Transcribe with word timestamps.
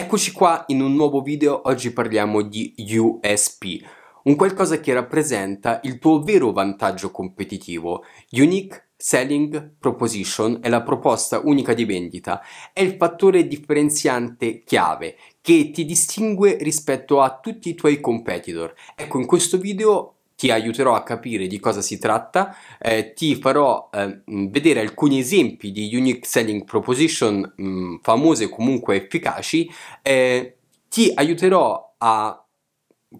Eccoci 0.00 0.32
qua 0.32 0.64
in 0.68 0.80
un 0.80 0.94
nuovo 0.94 1.20
video, 1.20 1.60
oggi 1.68 1.92
parliamo 1.92 2.40
di 2.40 2.74
USP, 2.96 3.84
un 4.22 4.34
qualcosa 4.34 4.80
che 4.80 4.94
rappresenta 4.94 5.80
il 5.84 5.98
tuo 5.98 6.22
vero 6.22 6.52
vantaggio 6.52 7.10
competitivo. 7.10 8.04
Unique 8.30 8.92
Selling 8.96 9.74
Proposition 9.78 10.60
è 10.62 10.70
la 10.70 10.82
proposta 10.82 11.42
unica 11.44 11.74
di 11.74 11.84
vendita, 11.84 12.40
è 12.72 12.80
il 12.80 12.96
fattore 12.96 13.46
differenziante 13.46 14.62
chiave 14.64 15.16
che 15.42 15.70
ti 15.70 15.84
distingue 15.84 16.56
rispetto 16.62 17.20
a 17.20 17.38
tutti 17.38 17.68
i 17.68 17.74
tuoi 17.74 18.00
competitor. 18.00 18.72
Ecco, 18.96 19.18
in 19.18 19.26
questo 19.26 19.58
video 19.58 20.19
ti 20.40 20.50
aiuterò 20.50 20.94
a 20.94 21.02
capire 21.02 21.46
di 21.46 21.60
cosa 21.60 21.82
si 21.82 21.98
tratta, 21.98 22.56
eh, 22.78 23.12
ti 23.12 23.34
farò 23.34 23.90
eh, 23.92 24.22
vedere 24.24 24.80
alcuni 24.80 25.18
esempi 25.18 25.70
di 25.70 25.94
unique 25.94 26.26
selling 26.26 26.64
proposition 26.64 27.52
mh, 27.56 27.96
famose 28.00 28.48
comunque 28.48 28.96
efficaci, 28.96 29.70
eh, 30.00 30.56
ti 30.88 31.12
aiuterò 31.14 31.94
a 31.98 32.42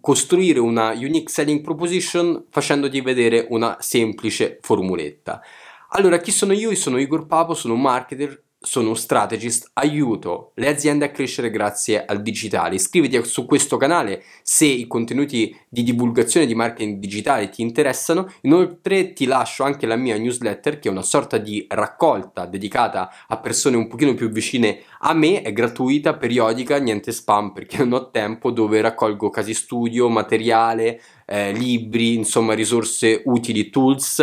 costruire 0.00 0.60
una 0.60 0.92
unique 0.92 1.28
selling 1.28 1.60
proposition 1.60 2.46
facendoti 2.48 3.02
vedere 3.02 3.46
una 3.50 3.76
semplice 3.80 4.56
formuletta. 4.62 5.42
Allora, 5.90 6.16
chi 6.20 6.30
sono? 6.30 6.54
Io 6.54 6.74
sono 6.74 6.96
Igor 6.96 7.26
Papo, 7.26 7.52
sono 7.52 7.74
un 7.74 7.82
marketer 7.82 8.44
sono 8.62 8.90
un 8.90 8.96
strategist, 8.96 9.70
aiuto 9.72 10.52
le 10.56 10.68
aziende 10.68 11.06
a 11.06 11.10
crescere 11.10 11.50
grazie 11.50 12.04
al 12.04 12.20
digitale. 12.20 12.74
Iscriviti 12.74 13.24
su 13.24 13.46
questo 13.46 13.78
canale 13.78 14.22
se 14.42 14.66
i 14.66 14.86
contenuti 14.86 15.56
di 15.66 15.82
divulgazione 15.82 16.44
di 16.44 16.54
marketing 16.54 16.98
digitale 16.98 17.48
ti 17.48 17.62
interessano. 17.62 18.30
Inoltre 18.42 19.14
ti 19.14 19.24
lascio 19.24 19.64
anche 19.64 19.86
la 19.86 19.96
mia 19.96 20.18
newsletter 20.18 20.78
che 20.78 20.88
è 20.88 20.90
una 20.92 21.02
sorta 21.02 21.38
di 21.38 21.64
raccolta 21.68 22.44
dedicata 22.44 23.10
a 23.26 23.38
persone 23.38 23.76
un 23.76 23.88
pochino 23.88 24.12
più 24.14 24.28
vicine 24.28 24.82
a 25.00 25.14
me, 25.14 25.40
è 25.40 25.52
gratuita, 25.52 26.16
periodica, 26.16 26.78
niente 26.78 27.12
spam 27.12 27.52
perché 27.52 27.78
non 27.78 27.92
ho 27.94 28.10
tempo, 28.10 28.50
dove 28.50 28.82
raccolgo 28.82 29.30
casi 29.30 29.54
studio, 29.54 30.08
materiale, 30.10 31.00
eh, 31.30 31.52
libri, 31.52 32.14
insomma 32.14 32.54
risorse 32.54 33.22
utili, 33.26 33.70
tools 33.70 34.18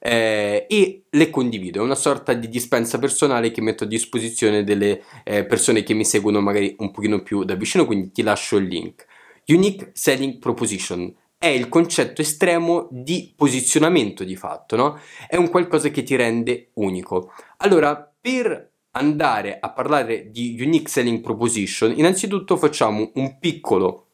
eh, 0.00 0.66
e 0.68 1.02
le 1.08 1.30
condivido. 1.30 1.80
È 1.80 1.84
una 1.84 1.94
sorta 1.94 2.32
di 2.32 2.48
dispensa 2.48 2.98
personale 2.98 3.52
che 3.52 3.60
metto 3.60 3.84
a 3.84 3.86
disposizione 3.86 4.64
delle 4.64 5.02
eh, 5.22 5.44
persone 5.44 5.84
che 5.84 5.94
mi 5.94 6.04
seguono 6.04 6.40
magari 6.40 6.74
un 6.78 6.90
pochino 6.90 7.22
più 7.22 7.44
da 7.44 7.54
vicino, 7.54 7.86
quindi 7.86 8.10
ti 8.10 8.22
lascio 8.22 8.56
il 8.56 8.66
link. 8.66 9.06
Unique 9.46 9.92
Selling 9.94 10.38
Proposition 10.38 11.14
è 11.38 11.46
il 11.46 11.68
concetto 11.68 12.20
estremo 12.20 12.88
di 12.90 13.32
posizionamento 13.36 14.24
di 14.24 14.34
fatto, 14.34 14.74
no? 14.74 14.98
È 15.28 15.36
un 15.36 15.50
qualcosa 15.50 15.88
che 15.90 16.02
ti 16.02 16.16
rende 16.16 16.70
unico. 16.74 17.32
Allora, 17.58 18.12
per 18.20 18.72
andare 18.92 19.58
a 19.60 19.70
parlare 19.70 20.30
di 20.32 20.56
Unique 20.60 20.88
Selling 20.88 21.20
Proposition, 21.20 21.92
innanzitutto 21.96 22.56
facciamo 22.56 23.12
un 23.14 23.38
piccolo 23.38 24.07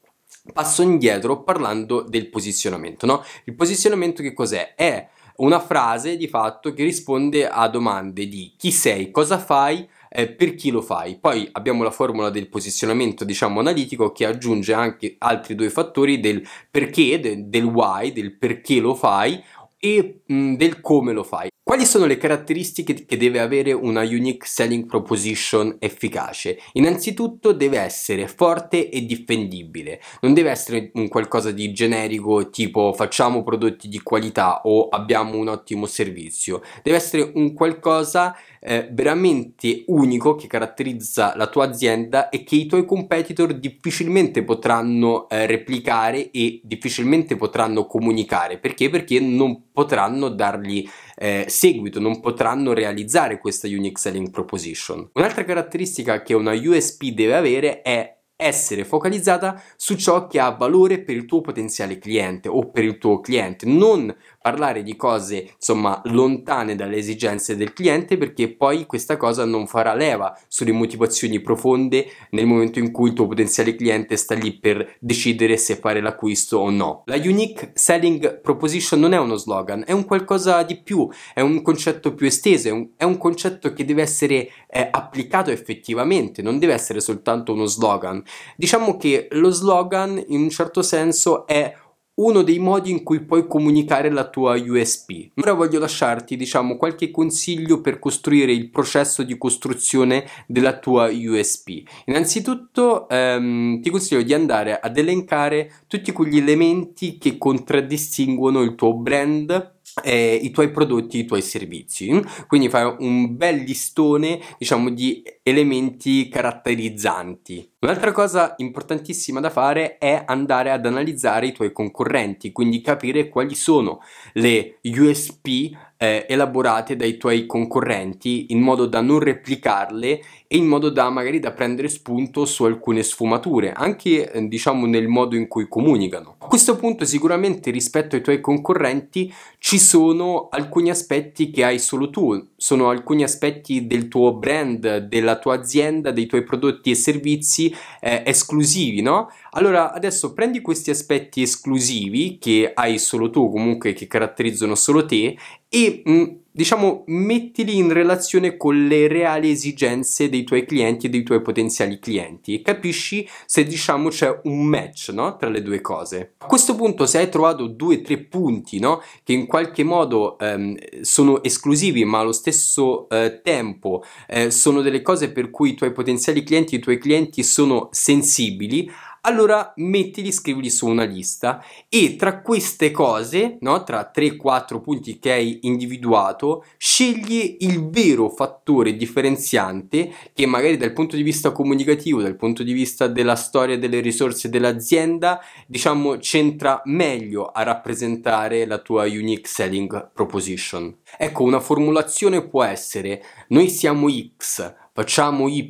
passo 0.52 0.82
indietro 0.82 1.42
parlando 1.42 2.02
del 2.02 2.28
posizionamento, 2.28 3.06
no? 3.06 3.24
Il 3.44 3.54
posizionamento 3.54 4.22
che 4.22 4.32
cos'è? 4.32 4.74
È 4.74 5.08
una 5.36 5.58
frase 5.58 6.16
di 6.16 6.28
fatto 6.28 6.72
che 6.72 6.84
risponde 6.84 7.48
a 7.48 7.66
domande 7.68 8.28
di 8.28 8.54
chi 8.56 8.70
sei, 8.70 9.10
cosa 9.10 9.38
fai, 9.38 9.88
eh, 10.08 10.28
per 10.28 10.54
chi 10.54 10.70
lo 10.70 10.80
fai. 10.80 11.18
Poi 11.18 11.48
abbiamo 11.52 11.82
la 11.82 11.90
formula 11.90 12.30
del 12.30 12.48
posizionamento, 12.48 13.24
diciamo, 13.24 13.58
analitico 13.58 14.12
che 14.12 14.26
aggiunge 14.26 14.72
anche 14.72 15.16
altri 15.18 15.56
due 15.56 15.70
fattori 15.70 16.20
del 16.20 16.46
perché, 16.70 17.18
de, 17.18 17.48
del 17.48 17.64
why, 17.64 18.12
del 18.12 18.36
perché 18.36 18.78
lo 18.78 18.94
fai 18.94 19.42
e 19.84 20.22
mh, 20.24 20.54
del 20.54 20.80
come 20.80 21.12
lo 21.12 21.22
fai. 21.22 21.50
Quali 21.62 21.84
sono 21.84 22.06
le 22.06 22.16
caratteristiche 22.16 23.06
che 23.06 23.16
deve 23.16 23.40
avere 23.40 23.72
una 23.72 24.02
unique 24.02 24.46
selling 24.46 24.86
proposition 24.86 25.76
efficace? 25.78 26.58
Innanzitutto 26.72 27.52
deve 27.52 27.78
essere 27.78 28.28
forte 28.28 28.90
e 28.90 29.04
difendibile, 29.04 30.00
non 30.20 30.34
deve 30.34 30.50
essere 30.50 30.90
un 30.94 31.08
qualcosa 31.08 31.50
di 31.50 31.72
generico 31.72 32.50
tipo 32.50 32.92
facciamo 32.92 33.42
prodotti 33.42 33.88
di 33.88 34.00
qualità 34.00 34.60
o 34.64 34.88
abbiamo 34.88 35.36
un 35.36 35.48
ottimo 35.48 35.86
servizio, 35.86 36.62
deve 36.82 36.96
essere 36.96 37.32
un 37.34 37.52
qualcosa 37.54 38.34
eh, 38.66 38.88
veramente 38.90 39.84
unico 39.88 40.34
che 40.36 40.46
caratterizza 40.46 41.34
la 41.36 41.48
tua 41.48 41.66
azienda 41.66 42.30
e 42.30 42.44
che 42.44 42.56
i 42.56 42.66
tuoi 42.66 42.86
competitor 42.86 43.52
difficilmente 43.52 44.42
potranno 44.42 45.28
eh, 45.28 45.44
replicare 45.44 46.30
e 46.30 46.60
difficilmente 46.64 47.36
potranno 47.36 47.84
comunicare. 47.84 48.58
Perché? 48.58 48.88
Perché 48.88 49.20
non 49.20 49.70
potranno 49.70 50.30
dargli 50.30 50.88
eh, 51.16 51.44
seguito, 51.46 52.00
non 52.00 52.20
potranno 52.20 52.72
realizzare 52.72 53.38
questa 53.38 53.68
unique 53.68 54.00
selling 54.00 54.30
proposition. 54.30 55.10
Un'altra 55.12 55.44
caratteristica 55.44 56.22
che 56.22 56.32
una 56.32 56.52
USP 56.52 57.10
deve 57.10 57.36
avere 57.36 57.82
è 57.82 58.14
essere 58.36 58.84
focalizzata 58.84 59.62
su 59.76 59.94
ciò 59.96 60.26
che 60.26 60.40
ha 60.40 60.50
valore 60.50 61.00
per 61.00 61.14
il 61.14 61.24
tuo 61.24 61.40
potenziale 61.40 61.98
cliente 61.98 62.48
o 62.48 62.70
per 62.70 62.84
il 62.84 62.98
tuo 62.98 63.20
cliente, 63.20 63.66
non 63.66 64.14
parlare 64.44 64.82
di 64.82 64.94
cose 64.94 65.52
insomma 65.54 66.02
lontane 66.04 66.74
dalle 66.74 66.96
esigenze 66.96 67.56
del 67.56 67.72
cliente 67.72 68.18
perché 68.18 68.54
poi 68.54 68.84
questa 68.84 69.16
cosa 69.16 69.46
non 69.46 69.66
farà 69.66 69.94
leva 69.94 70.38
sulle 70.48 70.72
motivazioni 70.72 71.40
profonde 71.40 72.08
nel 72.32 72.44
momento 72.44 72.78
in 72.78 72.90
cui 72.90 73.08
il 73.08 73.14
tuo 73.14 73.26
potenziale 73.26 73.74
cliente 73.74 74.18
sta 74.18 74.34
lì 74.34 74.58
per 74.58 74.96
decidere 75.00 75.56
se 75.56 75.76
fare 75.76 76.02
l'acquisto 76.02 76.58
o 76.58 76.68
no. 76.68 77.04
La 77.06 77.16
unique 77.16 77.70
selling 77.72 78.42
proposition 78.42 79.00
non 79.00 79.14
è 79.14 79.18
uno 79.18 79.36
slogan, 79.36 79.82
è 79.86 79.92
un 79.92 80.04
qualcosa 80.04 80.62
di 80.62 80.76
più, 80.76 81.08
è 81.32 81.40
un 81.40 81.62
concetto 81.62 82.12
più 82.12 82.26
esteso, 82.26 82.68
è 82.68 82.72
un, 82.72 82.88
è 82.98 83.04
un 83.04 83.16
concetto 83.16 83.72
che 83.72 83.86
deve 83.86 84.02
essere 84.02 84.50
eh, 84.68 84.88
applicato 84.90 85.52
effettivamente, 85.52 86.42
non 86.42 86.58
deve 86.58 86.74
essere 86.74 87.00
soltanto 87.00 87.54
uno 87.54 87.64
slogan. 87.64 88.22
Diciamo 88.56 88.98
che 88.98 89.28
lo 89.30 89.48
slogan 89.48 90.22
in 90.28 90.42
un 90.42 90.50
certo 90.50 90.82
senso 90.82 91.46
è 91.46 91.74
uno 92.16 92.42
dei 92.42 92.58
modi 92.58 92.90
in 92.90 93.02
cui 93.02 93.24
puoi 93.24 93.46
comunicare 93.46 94.10
la 94.10 94.28
tua 94.28 94.56
USP. 94.56 95.30
Ora 95.36 95.52
voglio 95.52 95.78
lasciarti, 95.78 96.36
diciamo, 96.36 96.76
qualche 96.76 97.10
consiglio 97.10 97.80
per 97.80 97.98
costruire 97.98 98.52
il 98.52 98.70
processo 98.70 99.22
di 99.22 99.36
costruzione 99.36 100.24
della 100.46 100.78
tua 100.78 101.10
USP. 101.10 101.82
Innanzitutto 102.06 103.08
ehm, 103.08 103.80
ti 103.80 103.90
consiglio 103.90 104.22
di 104.22 104.32
andare 104.32 104.78
ad 104.78 104.96
elencare 104.96 105.82
tutti 105.88 106.12
quegli 106.12 106.38
elementi 106.38 107.18
che 107.18 107.36
contraddistinguono 107.36 108.62
il 108.62 108.74
tuo 108.74 108.94
brand 108.94 109.73
eh, 110.02 110.34
i 110.34 110.50
tuoi 110.50 110.70
prodotti, 110.70 111.18
i 111.18 111.24
tuoi 111.24 111.42
servizi. 111.42 112.22
Quindi 112.46 112.68
fai 112.68 112.94
un 112.98 113.36
bel 113.36 113.62
listone, 113.62 114.40
diciamo, 114.58 114.90
di 114.90 115.22
elementi 115.42 116.28
caratterizzanti. 116.28 117.70
Un'altra 117.80 118.12
cosa 118.12 118.54
importantissima 118.58 119.40
da 119.40 119.50
fare 119.50 119.98
è 119.98 120.24
andare 120.26 120.70
ad 120.70 120.86
analizzare 120.86 121.48
i 121.48 121.52
tuoi 121.52 121.72
concorrenti, 121.72 122.50
quindi 122.50 122.80
capire 122.80 123.28
quali 123.28 123.54
sono 123.54 124.00
le 124.32 124.78
USP 124.82 125.70
eh, 126.04 126.26
elaborate 126.28 126.96
dai 126.96 127.16
tuoi 127.16 127.46
concorrenti 127.46 128.46
in 128.50 128.60
modo 128.60 128.86
da 128.86 129.00
non 129.00 129.20
replicarle 129.20 130.20
e 130.46 130.56
in 130.58 130.66
modo 130.66 130.90
da 130.90 131.08
magari 131.08 131.40
da 131.40 131.52
prendere 131.52 131.88
spunto 131.88 132.44
su 132.44 132.64
alcune 132.64 133.02
sfumature, 133.02 133.72
anche 133.72 134.30
eh, 134.30 134.46
diciamo 134.46 134.86
nel 134.86 135.08
modo 135.08 135.34
in 135.34 135.48
cui 135.48 135.66
comunicano. 135.66 136.36
A 136.38 136.46
questo 136.46 136.76
punto 136.76 137.04
sicuramente 137.06 137.70
rispetto 137.70 138.14
ai 138.14 138.22
tuoi 138.22 138.40
concorrenti 138.40 139.32
ci 139.58 139.78
sono 139.78 140.48
alcuni 140.50 140.90
aspetti 140.90 141.50
che 141.50 141.64
hai 141.64 141.78
solo 141.78 142.10
tu, 142.10 142.50
sono 142.56 142.90
alcuni 142.90 143.22
aspetti 143.22 143.86
del 143.86 144.08
tuo 144.08 144.34
brand, 144.34 144.98
della 144.98 145.38
tua 145.38 145.54
azienda, 145.54 146.10
dei 146.10 146.26
tuoi 146.26 146.44
prodotti 146.44 146.90
e 146.90 146.94
servizi 146.94 147.74
eh, 148.00 148.22
esclusivi, 148.26 149.00
no? 149.00 149.30
Allora 149.56 149.92
adesso 149.92 150.32
prendi 150.32 150.60
questi 150.60 150.90
aspetti 150.90 151.42
esclusivi 151.42 152.38
che 152.38 152.72
hai 152.74 152.98
solo 152.98 153.30
tu, 153.30 153.50
comunque 153.50 153.92
che 153.92 154.06
caratterizzano 154.06 154.74
solo 154.74 155.06
te 155.06 155.36
e 155.68 156.02
mm, 156.08 156.24
diciamo 156.50 157.02
mettili 157.06 157.76
in 157.76 157.92
relazione 157.92 158.56
con 158.56 158.86
le 158.86 159.08
reali 159.08 159.50
esigenze 159.50 160.28
dei 160.28 160.44
tuoi 160.44 160.64
clienti 160.64 161.06
e 161.06 161.08
dei 161.08 161.24
tuoi 161.24 161.42
potenziali 161.42 161.98
clienti 161.98 162.54
e 162.54 162.62
capisci 162.62 163.28
se 163.44 163.64
diciamo 163.64 164.08
c'è 164.08 164.40
un 164.44 164.64
match 164.64 165.08
no? 165.08 165.36
tra 165.36 165.48
le 165.48 165.62
due 165.62 165.80
cose. 165.80 166.34
A 166.38 166.46
questo 166.46 166.76
punto 166.76 167.06
se 167.06 167.18
hai 167.18 167.28
trovato 167.28 167.66
due 167.66 167.96
o 167.96 168.00
tre 168.02 168.18
punti 168.18 168.78
no? 168.78 169.02
che 169.24 169.32
in 169.32 169.46
qualche 169.46 169.82
modo 169.82 170.38
ehm, 170.38 170.76
sono 171.00 171.42
esclusivi 171.42 172.04
ma 172.04 172.20
allo 172.20 172.32
stesso 172.32 173.08
eh, 173.08 173.40
tempo 173.42 174.04
eh, 174.28 174.52
sono 174.52 174.80
delle 174.80 175.02
cose 175.02 175.32
per 175.32 175.50
cui 175.50 175.70
i 175.70 175.74
tuoi 175.74 175.92
potenziali 175.92 176.44
clienti 176.44 176.76
e 176.76 176.78
i 176.78 176.80
tuoi 176.80 176.98
clienti 176.98 177.42
sono 177.42 177.88
sensibili, 177.90 178.88
allora 179.26 179.72
mettili, 179.76 180.32
scrivili 180.32 180.70
su 180.70 180.86
una 180.86 181.04
lista 181.04 181.62
e 181.88 182.16
tra 182.16 182.40
queste 182.40 182.90
cose, 182.90 183.56
no, 183.60 183.82
tra 183.82 184.10
3-4 184.14 184.80
punti 184.80 185.18
che 185.18 185.32
hai 185.32 185.58
individuato, 185.62 186.64
scegli 186.76 187.56
il 187.60 187.88
vero 187.88 188.28
fattore 188.28 188.96
differenziante 188.96 190.12
che 190.32 190.46
magari 190.46 190.76
dal 190.76 190.92
punto 190.92 191.16
di 191.16 191.22
vista 191.22 191.52
comunicativo, 191.52 192.22
dal 192.22 192.36
punto 192.36 192.62
di 192.62 192.72
vista 192.72 193.06
della 193.06 193.36
storia 193.36 193.78
delle 193.78 194.00
risorse 194.00 194.48
dell'azienda, 194.48 195.40
diciamo 195.66 196.16
c'entra 196.18 196.80
meglio 196.84 197.46
a 197.46 197.62
rappresentare 197.62 198.66
la 198.66 198.78
tua 198.78 199.04
unique 199.04 199.48
selling 199.48 200.10
proposition. 200.12 200.96
Ecco, 201.16 201.42
una 201.42 201.60
formulazione 201.60 202.46
può 202.46 202.62
essere 202.62 203.22
noi 203.48 203.68
siamo 203.68 204.08
X, 204.10 204.74
facciamo 204.92 205.48
Y 205.48 205.66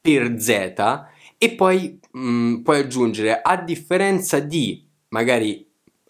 per 0.00 0.40
Z 0.40 0.50
e 1.40 1.54
poi 1.54 1.98
mh, 2.18 2.30
mm, 2.30 2.62
puoi 2.62 2.80
aggiungere 2.80 3.40
a 3.40 3.56
differenza 3.56 4.40
di 4.40 4.86
magari 5.08 5.66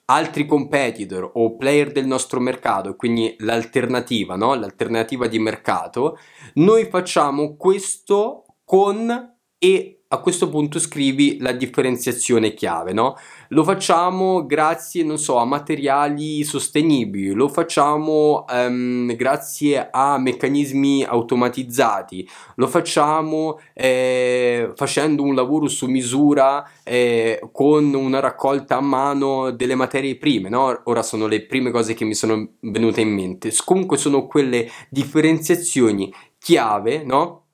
altri 0.06 0.46
competitor 0.46 1.30
o 1.34 1.56
player 1.56 1.92
del 1.92 2.06
nostro 2.06 2.40
mercato, 2.40 2.96
quindi 2.96 3.36
l'alternativa, 3.40 4.36
no? 4.36 4.54
L'alternativa 4.54 5.26
di 5.26 5.38
mercato, 5.38 6.18
noi 6.54 6.86
facciamo 6.86 7.56
questo 7.56 8.44
con 8.64 9.36
e 9.58 9.97
a 10.10 10.18
questo 10.20 10.48
punto 10.48 10.78
scrivi 10.78 11.36
la 11.38 11.52
differenziazione 11.52 12.54
chiave, 12.54 12.94
no? 12.94 13.16
Lo 13.48 13.62
facciamo 13.62 14.46
grazie, 14.46 15.04
non 15.04 15.18
so, 15.18 15.36
a 15.36 15.44
materiali 15.44 16.44
sostenibili, 16.44 17.32
lo 17.32 17.48
facciamo 17.48 18.46
um, 18.48 19.14
grazie 19.16 19.88
a 19.90 20.16
meccanismi 20.16 21.04
automatizzati, 21.04 22.26
lo 22.54 22.66
facciamo 22.68 23.60
eh, 23.74 24.72
facendo 24.74 25.22
un 25.22 25.34
lavoro 25.34 25.68
su 25.68 25.86
misura 25.86 26.66
eh, 26.84 27.40
con 27.52 27.92
una 27.92 28.20
raccolta 28.20 28.76
a 28.76 28.80
mano 28.80 29.50
delle 29.50 29.74
materie 29.74 30.16
prime, 30.16 30.48
no? 30.48 30.80
Ora 30.84 31.02
sono 31.02 31.26
le 31.26 31.44
prime 31.44 31.70
cose 31.70 31.92
che 31.92 32.06
mi 32.06 32.14
sono 32.14 32.52
venute 32.60 33.02
in 33.02 33.10
mente. 33.10 33.52
Comunque 33.62 33.98
sono 33.98 34.26
quelle 34.26 34.70
differenziazioni 34.88 36.10
chiave, 36.38 37.04
no? 37.04 37.47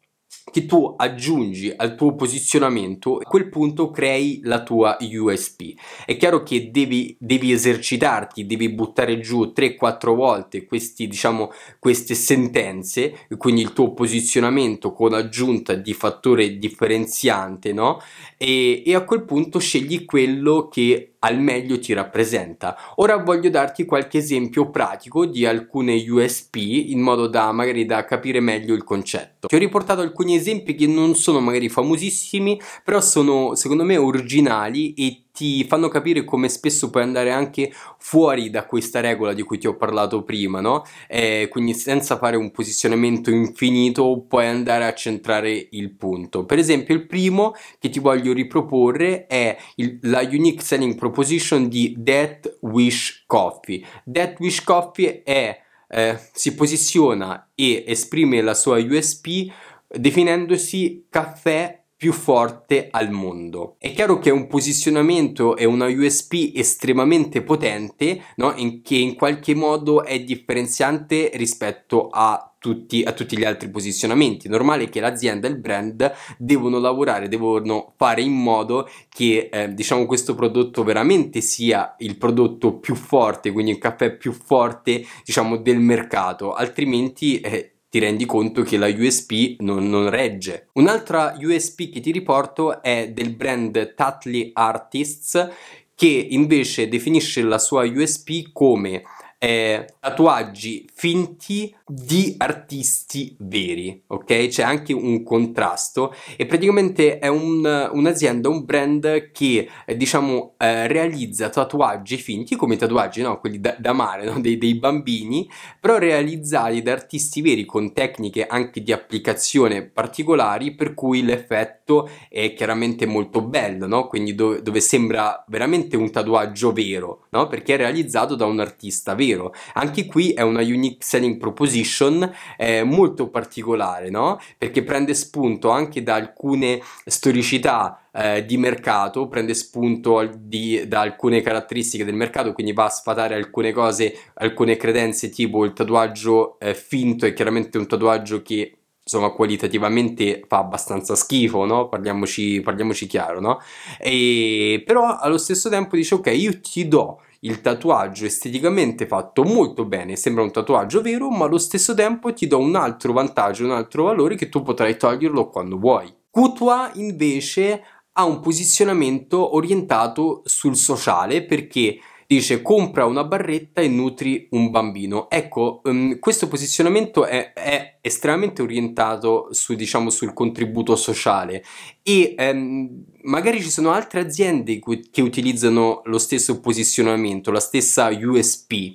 Che 0.50 0.67
tu 0.67 0.94
aggiungi 0.96 1.73
al 1.75 1.94
tuo 1.94 2.14
posizionamento, 2.14 3.17
a 3.17 3.25
quel 3.25 3.49
punto 3.49 3.91
crei 3.91 4.41
la 4.43 4.62
tua 4.62 4.96
USP. 5.00 5.75
È 6.05 6.17
chiaro 6.17 6.43
che 6.43 6.70
devi, 6.70 7.17
devi 7.19 7.50
esercitarti, 7.50 8.46
devi 8.46 8.69
buttare 8.69 9.20
giù 9.20 9.52
3-4 9.56 10.14
volte 10.14 10.64
questi, 10.67 11.08
diciamo, 11.08 11.50
queste 11.79 12.14
sentenze, 12.14 13.26
quindi 13.37 13.62
il 13.62 13.73
tuo 13.73 13.94
posizionamento 13.94 14.93
con 14.93 15.14
aggiunta 15.14 15.75
di 15.75 15.93
fattore 15.94 16.58
differenziante, 16.58 17.73
no? 17.73 18.00
E, 18.46 18.82
e 18.85 18.94
a 18.94 19.05
quel 19.05 19.25
punto 19.25 19.58
scegli 19.58 20.05
quello 20.05 20.69
che 20.69 21.14
al 21.20 21.41
meglio 21.41 21.79
ti 21.79 21.94
rappresenta. 21.94 22.76
Ora 22.96 23.17
voglio 23.17 23.49
darti 23.49 23.87
qualche 23.87 24.19
esempio 24.19 24.69
pratico 24.69 25.25
di 25.25 25.46
alcune 25.46 25.94
USP 26.06 26.56
in 26.56 27.00
modo 27.00 27.26
da 27.26 27.50
magari 27.52 27.87
da 27.87 28.05
capire 28.05 28.41
meglio 28.41 28.75
il 28.75 28.85
concetto. 28.85 29.46
Ti 29.46 29.55
ho 29.55 29.58
riportato 29.58 30.02
alcuni 30.02 30.35
esempi 30.37 30.75
che 30.75 30.87
non 30.87 31.14
sono 31.14 31.41
magari 31.41 31.70
famosissimi, 31.70 32.61
però 32.85 33.00
sono 33.00 33.55
secondo 33.55 33.82
me 33.82 33.96
originali 33.96 34.93
e 34.93 35.24
ti 35.34 35.64
fanno 35.64 35.88
capire 35.88 36.22
come 36.22 36.48
spesso 36.48 36.90
puoi 36.90 37.02
andare 37.02 37.32
anche 37.32 37.72
fuori 37.98 38.50
da 38.50 38.66
questa 38.66 39.00
regola 39.00 39.32
di 39.32 39.42
cui 39.42 39.58
ti 39.58 39.66
ho 39.66 39.75
parlato 39.75 40.22
prima, 40.22 40.60
no? 40.60 40.84
Eh, 41.08 41.48
quindi 41.50 41.75
senza 41.75 42.19
fare 42.19 42.36
un 42.36 42.52
posizionamento 42.52 43.31
infinito 43.31 44.25
puoi 44.28 44.46
andare 44.46 44.86
a 44.86 44.94
centrare 44.94 45.69
il 45.72 45.90
punto. 45.96 46.44
Per 46.44 46.58
esempio 46.58 46.94
il 46.94 47.06
primo 47.06 47.52
che 47.81 47.88
ti 47.88 47.98
voglio 47.98 48.32
riproporre 48.32 49.26
è 49.26 49.56
il, 49.76 49.98
la 50.02 50.20
Unique 50.20 50.62
Selling 50.62 50.94
Proposition 50.94 51.69
di 51.69 51.96
Death 51.98 52.58
Wish 52.60 53.25
Coffee. 53.26 53.84
Death 54.04 54.38
Wish 54.38 54.62
Coffee 54.62 55.25
è, 55.25 55.60
eh, 55.88 56.19
si 56.32 56.54
posiziona 56.54 57.50
e 57.56 57.82
esprime 57.88 58.40
la 58.40 58.54
sua 58.54 58.78
USP 58.78 59.50
definendosi 59.88 61.06
caffè 61.10 61.83
più 61.96 62.12
forte 62.12 62.88
al 62.91 63.11
mondo. 63.11 63.76
È 63.79 63.93
chiaro 63.93 64.19
che 64.19 64.31
è 64.31 64.32
un 64.32 64.46
posizionamento 64.46 65.56
e 65.56 65.64
una 65.64 65.87
USP 65.87 66.52
estremamente 66.55 67.43
potente, 67.43 68.23
no? 68.37 68.52
in, 68.56 68.82
che 68.82 68.96
in 68.96 69.14
qualche 69.14 69.55
modo 69.55 70.05
è 70.05 70.20
differenziante 70.20 71.31
rispetto 71.35 72.08
a 72.11 72.55
tutti, 72.58 73.02
a 73.02 73.12
tutti, 73.12 73.37
gli 73.37 73.44
altri 73.44 73.69
posizionamenti. 73.69 74.46
È 74.46 74.50
normale 74.50 74.88
che 74.88 75.00
l'azienda 75.00 75.46
e 75.46 75.50
il 75.50 75.58
brand 75.58 76.12
devono 76.38 76.79
lavorare, 76.79 77.29
devono 77.29 77.93
fare 77.96 78.23
in 78.23 78.32
modo 78.32 78.88
che 79.11 79.50
eh, 79.52 79.75
diciamo 79.75 80.06
questo 80.06 80.35
prodotto 80.35 80.82
veramente 80.82 81.43
sia 81.43 81.94
il 81.99 82.17
prodotto 82.17 82.79
più 82.79 82.94
forte, 82.94 83.52
quindi 83.52 83.73
il 83.73 83.79
caffè 83.79 84.17
più 84.17 84.32
forte 84.32 85.05
diciamo 85.25 85.58
del 85.58 85.79
mercato, 85.79 86.55
altrimenti 86.55 87.38
eh, 87.41 87.74
ti 87.94 88.00
rendi 88.00 88.26
conto 88.26 88.62
che 88.62 88.76
la 88.76 88.88
USP 88.88 89.61
non, 89.61 89.88
non 89.88 90.11
regge. 90.11 90.67
Un'altra 90.73 91.37
USP 91.41 91.91
che 91.91 92.00
ti 92.00 92.11
riporto 92.11 92.82
è 92.82 93.12
del 93.12 93.37
brand 93.37 93.94
Tatley 93.94 94.50
Artists 94.52 95.50
che 95.94 96.08
invece 96.08 96.88
definisce 96.88 97.43
la 97.43 97.61
sua 97.61 97.85
USP 97.85 98.50
come 98.52 99.05
eh, 99.44 99.85
tatuaggi 100.00 100.88
finti 100.94 101.75
di 101.87 102.35
artisti 102.38 103.37
veri, 103.41 104.05
ok? 104.06 104.49
C'è 104.49 104.62
anche 104.62 104.94
un 104.94 105.23
contrasto 105.23 106.14
e 106.38 106.46
praticamente 106.46 107.19
è 107.19 107.29
un, 107.29 107.91
un'azienda, 107.93 108.49
un 108.49 108.64
brand 108.64 109.32
che 109.32 109.69
eh, 109.85 109.96
diciamo 109.99 110.55
eh, 110.56 110.87
realizza 110.87 111.50
tatuaggi 111.50 112.17
finti 112.17 112.56
come 112.56 112.76
tatuaggi, 112.76 113.20
no? 113.20 113.38
Quelli 113.38 113.61
da, 113.61 113.76
da 113.79 113.93
mare, 113.93 114.25
no? 114.25 114.41
dei, 114.41 114.56
dei 114.56 114.76
bambini, 114.76 115.46
però 115.79 115.99
realizzati 115.99 116.81
da 116.81 116.93
artisti 116.93 117.43
veri 117.43 117.67
con 117.67 117.93
tecniche 117.93 118.46
anche 118.46 118.82
di 118.82 118.93
applicazione 118.93 119.82
particolari 119.82 120.75
per 120.75 120.94
cui 120.94 121.23
l'effetto 121.23 122.08
è 122.31 122.55
chiaramente 122.55 123.05
molto 123.05 123.43
bello, 123.43 123.87
no? 123.87 124.06
Quindi 124.06 124.35
dove, 124.35 124.62
dove 124.62 124.81
sembra 124.81 125.44
veramente 125.49 125.99
un 125.99 126.11
tatuaggio 126.11 126.73
vero, 126.73 127.26
no? 127.29 127.46
Perché 127.46 127.75
è 127.75 127.76
realizzato 127.76 128.37
da 128.37 128.46
un 128.46 128.61
artista 128.61 129.14
vero 129.14 129.32
vero. 129.36 129.52
Anche 129.75 130.06
qui 130.06 130.32
è 130.32 130.42
una 130.42 130.62
unique 130.62 131.04
selling 131.04 131.36
proposition 131.38 132.31
eh, 132.56 132.82
molto 132.82 133.28
particolare, 133.28 134.10
no? 134.10 134.40
Perché 134.56 134.82
prende 134.82 135.14
spunto 135.14 135.70
anche 135.70 136.02
da 136.02 136.14
alcune 136.14 136.81
storicità 137.04 138.04
eh, 138.12 138.44
di 138.44 138.56
mercato, 138.56 139.28
prende 139.28 139.54
spunto 139.54 140.31
di, 140.36 140.86
da 140.86 141.00
alcune 141.00 141.40
caratteristiche 141.40 142.04
del 142.04 142.14
mercato, 142.14 142.52
quindi 142.52 142.72
va 142.72 142.84
a 142.84 142.90
sfatare 142.90 143.34
alcune 143.34 143.72
cose, 143.72 144.16
alcune 144.34 144.76
credenze, 144.76 145.31
tipo 145.31 145.64
il 145.64 145.72
tatuaggio 145.72 146.58
eh, 146.60 146.75
finto 146.75 147.26
è 147.26 147.32
chiaramente 147.32 147.78
un 147.78 147.86
tatuaggio 147.86 148.42
che 148.42 148.78
insomma 149.06 149.31
qualitativamente 149.31 150.42
fa 150.48 150.58
abbastanza 150.58 151.14
schifo, 151.14 151.66
no? 151.66 151.88
Parliamoci, 151.88 152.60
parliamoci 152.62 153.06
chiaro, 153.06 153.38
no? 153.38 153.60
E, 153.98 154.82
però 154.84 155.19
allo 155.19 155.36
stesso 155.36 155.69
tempo 155.69 155.96
dice 155.96 156.14
ok, 156.14 156.26
io 156.28 156.60
ti 156.60 156.88
do 156.88 157.20
il 157.44 157.61
tatuaggio 157.61 158.25
esteticamente 158.25 159.06
fatto 159.06 159.43
molto 159.44 159.85
bene, 159.85 160.17
sembra 160.17 160.43
un 160.43 160.50
tatuaggio 160.50 161.02
vero, 161.02 161.31
ma 161.31 161.44
allo 161.44 161.58
stesso 161.58 161.94
tempo 161.94 162.32
ti 162.32 162.46
do 162.46 162.58
un 162.58 162.75
altro 162.75 163.12
vantaggio, 163.12 163.64
un 163.64 163.73
altro 163.73 164.05
valore 164.05 164.35
che 164.35 164.49
tu 164.49 164.62
potrai 164.62 164.96
toglierlo 164.96 165.49
quando 165.49 165.79
vuoi. 165.79 166.12
Kutua 166.31 166.91
invece 166.94 167.82
ha 168.12 168.25
un 168.25 168.41
posizionamento 168.41 169.56
orientato 169.56 170.43
sul 170.44 170.77
sociale 170.77 171.44
perché 171.44 171.98
dice 172.34 172.62
compra 172.62 173.06
una 173.06 173.24
barretta 173.24 173.81
e 173.81 173.88
nutri 173.88 174.46
un 174.50 174.70
bambino. 174.70 175.29
Ecco, 175.31 175.81
um, 175.84 176.19
questo 176.19 176.48
posizionamento 176.48 177.24
è, 177.24 177.53
è, 177.53 177.98
estremamente 178.00 178.62
orientato 178.62 179.48
su, 179.53 179.74
diciamo, 179.74 180.10
sul 180.10 180.32
contributo 180.32 180.96
sociale 180.96 181.64
e 182.03 182.34
um, 182.38 183.05
magari 183.22 183.62
ci 183.62 183.70
sono 183.70 183.93
altre 183.93 184.20
aziende 184.20 184.79
che 185.10 185.22
utilizzano 185.22 186.03
lo 186.05 186.19
stesso 186.19 186.60
posizionamento, 186.60 187.50
la 187.50 187.60
stessa 187.60 188.08
USP. 188.08 188.93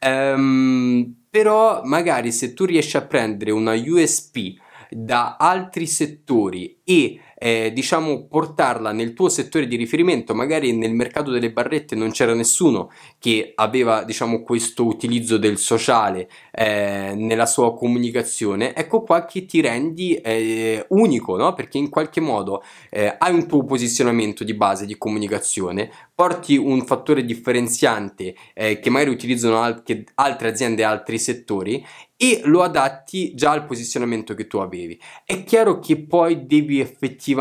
Um, 0.00 0.08
ehm, 0.08 1.14
però 1.30 1.82
magari 1.84 2.30
se 2.30 2.54
tu 2.54 2.64
riesci 2.64 2.96
a 2.96 3.02
prendere 3.02 3.50
una 3.50 3.74
USP 3.74 4.54
da 4.88 5.36
altri 5.36 5.86
settori 5.86 6.78
e 6.84 7.18
eh, 7.44 7.72
diciamo 7.74 8.26
portarla 8.26 8.90
nel 8.92 9.12
tuo 9.12 9.28
settore 9.28 9.66
di 9.66 9.76
riferimento 9.76 10.34
magari 10.34 10.74
nel 10.74 10.94
mercato 10.94 11.30
delle 11.30 11.52
barrette 11.52 11.94
non 11.94 12.10
c'era 12.10 12.32
nessuno 12.32 12.90
che 13.18 13.52
aveva 13.54 14.02
diciamo 14.02 14.42
questo 14.42 14.86
utilizzo 14.86 15.36
del 15.36 15.58
sociale 15.58 16.26
eh, 16.50 17.12
nella 17.14 17.44
sua 17.44 17.74
comunicazione 17.74 18.74
ecco 18.74 19.02
qua 19.02 19.26
che 19.26 19.44
ti 19.44 19.60
rendi 19.60 20.14
eh, 20.14 20.86
unico 20.88 21.36
no? 21.36 21.52
perché 21.52 21.76
in 21.76 21.90
qualche 21.90 22.22
modo 22.22 22.62
eh, 22.88 23.14
hai 23.18 23.34
un 23.34 23.46
tuo 23.46 23.62
posizionamento 23.64 24.42
di 24.42 24.54
base 24.54 24.86
di 24.86 24.96
comunicazione 24.96 25.90
porti 26.14 26.56
un 26.56 26.86
fattore 26.86 27.26
differenziante 27.26 28.34
eh, 28.54 28.80
che 28.80 28.88
magari 28.88 29.10
utilizzano 29.10 29.60
al- 29.60 29.82
altre 30.14 30.48
aziende 30.48 30.82
altri 30.82 31.18
settori 31.18 31.84
e 32.16 32.42
lo 32.44 32.62
adatti 32.62 33.34
già 33.34 33.50
al 33.50 33.66
posizionamento 33.66 34.34
che 34.34 34.46
tu 34.46 34.58
avevi. 34.58 34.98
È 35.24 35.42
chiaro 35.42 35.80
che 35.80 36.00
poi 36.00 36.46
devi 36.46 36.78
effettivamente 36.78 37.33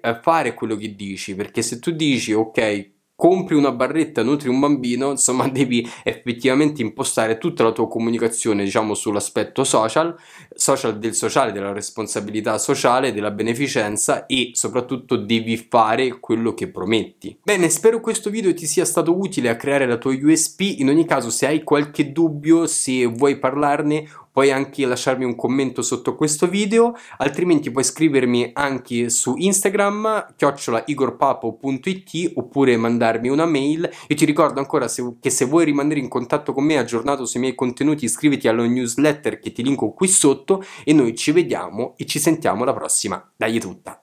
eh, 0.00 0.18
fare 0.22 0.54
quello 0.54 0.76
che 0.76 0.94
dici, 0.94 1.34
perché 1.34 1.62
se 1.62 1.78
tu 1.78 1.90
dici 1.90 2.32
ok, 2.32 2.90
compri 3.20 3.54
una 3.54 3.70
barretta, 3.70 4.22
nutri 4.22 4.48
un 4.48 4.58
bambino, 4.58 5.10
insomma 5.10 5.46
devi 5.52 5.86
effettivamente 6.02 6.80
impostare 6.80 7.36
tutta 7.36 7.62
la 7.62 7.70
tua 7.70 7.86
comunicazione, 7.86 8.64
diciamo, 8.64 8.94
sull'aspetto 8.94 9.62
social, 9.62 10.16
social 10.54 10.98
del 10.98 11.14
sociale, 11.14 11.52
della 11.52 11.72
responsabilità 11.72 12.56
sociale, 12.56 13.12
della 13.12 13.30
beneficenza 13.30 14.24
e 14.24 14.52
soprattutto 14.54 15.16
devi 15.16 15.58
fare 15.58 16.18
quello 16.18 16.54
che 16.54 16.70
prometti. 16.70 17.38
Bene, 17.42 17.68
spero 17.68 18.00
questo 18.00 18.30
video 18.30 18.54
ti 18.54 18.66
sia 18.66 18.86
stato 18.86 19.14
utile 19.14 19.50
a 19.50 19.56
creare 19.56 19.86
la 19.86 19.98
tua 19.98 20.16
USP, 20.18 20.60
in 20.78 20.88
ogni 20.88 21.04
caso 21.04 21.28
se 21.28 21.46
hai 21.46 21.62
qualche 21.62 22.12
dubbio, 22.12 22.66
se 22.66 23.04
vuoi 23.04 23.38
parlarne 23.38 24.08
puoi 24.40 24.52
anche 24.52 24.86
lasciarmi 24.86 25.26
un 25.26 25.36
commento 25.36 25.82
sotto 25.82 26.14
questo 26.14 26.48
video, 26.48 26.94
altrimenti 27.18 27.70
puoi 27.70 27.84
scrivermi 27.84 28.52
anche 28.54 29.10
su 29.10 29.34
Instagram, 29.36 30.34
chiocciolaigorpapo.it 30.34 32.32
oppure 32.36 32.78
mandarmi 32.78 33.28
una 33.28 33.44
mail. 33.44 33.86
Io 34.08 34.16
ti 34.16 34.24
ricordo 34.24 34.58
ancora 34.58 34.88
se, 34.88 35.16
che 35.20 35.28
se 35.28 35.44
vuoi 35.44 35.66
rimanere 35.66 36.00
in 36.00 36.08
contatto 36.08 36.54
con 36.54 36.64
me, 36.64 36.78
aggiornato 36.78 37.26
sui 37.26 37.40
miei 37.40 37.54
contenuti, 37.54 38.06
iscriviti 38.06 38.48
alla 38.48 38.64
newsletter 38.64 39.38
che 39.38 39.52
ti 39.52 39.62
linko 39.62 39.92
qui 39.92 40.08
sotto 40.08 40.64
e 40.84 40.94
noi 40.94 41.14
ci 41.14 41.32
vediamo 41.32 41.92
e 41.98 42.06
ci 42.06 42.18
sentiamo 42.18 42.64
la 42.64 42.72
prossima. 42.72 43.22
Dai 43.36 43.60
tutta! 43.60 43.98